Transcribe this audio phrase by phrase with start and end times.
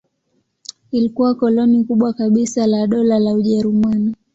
[0.91, 4.15] Ilikuwa koloni kubwa kabisa la Dola la Ujerumani.